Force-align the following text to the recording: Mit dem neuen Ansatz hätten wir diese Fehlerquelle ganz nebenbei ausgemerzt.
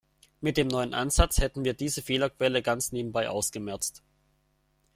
Mit 0.39 0.57
dem 0.57 0.67
neuen 0.67 0.95
Ansatz 0.95 1.37
hätten 1.37 1.63
wir 1.63 1.75
diese 1.75 2.01
Fehlerquelle 2.01 2.63
ganz 2.63 2.91
nebenbei 2.91 3.29
ausgemerzt. 3.29 4.01